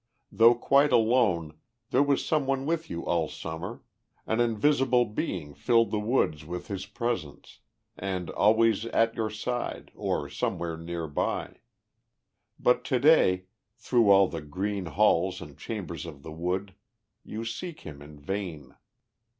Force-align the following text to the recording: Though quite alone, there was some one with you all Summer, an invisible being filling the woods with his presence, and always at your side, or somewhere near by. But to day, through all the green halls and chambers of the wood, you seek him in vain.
Though 0.31 0.55
quite 0.55 0.91
alone, 0.91 1.59
there 1.91 2.01
was 2.01 2.25
some 2.25 2.47
one 2.47 2.65
with 2.65 2.89
you 2.89 3.05
all 3.05 3.29
Summer, 3.29 3.83
an 4.25 4.39
invisible 4.39 5.05
being 5.05 5.53
filling 5.53 5.91
the 5.91 5.99
woods 5.99 6.43
with 6.43 6.69
his 6.69 6.87
presence, 6.87 7.59
and 7.95 8.31
always 8.31 8.85
at 8.85 9.13
your 9.13 9.29
side, 9.29 9.91
or 9.93 10.27
somewhere 10.27 10.75
near 10.75 11.07
by. 11.07 11.57
But 12.59 12.83
to 12.85 12.99
day, 12.99 13.45
through 13.77 14.09
all 14.09 14.27
the 14.27 14.41
green 14.41 14.87
halls 14.87 15.39
and 15.39 15.55
chambers 15.55 16.07
of 16.07 16.23
the 16.23 16.31
wood, 16.31 16.73
you 17.23 17.45
seek 17.45 17.81
him 17.81 18.01
in 18.01 18.19
vain. 18.19 18.73